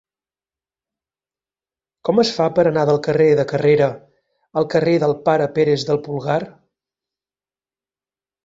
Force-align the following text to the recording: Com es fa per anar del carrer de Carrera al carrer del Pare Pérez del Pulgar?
Com 2.09 2.21
es 2.23 2.31
fa 2.37 2.47
per 2.55 2.65
anar 2.71 2.85
del 2.91 2.97
carrer 3.09 3.27
de 3.41 3.45
Carrera 3.51 3.91
al 4.63 4.67
carrer 4.75 4.97
del 5.05 5.15
Pare 5.29 5.49
Pérez 5.59 5.87
del 5.91 6.03
Pulgar? 6.09 6.39